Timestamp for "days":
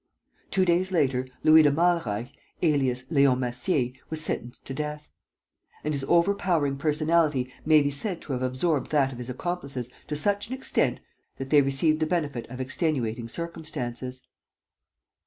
0.65-0.91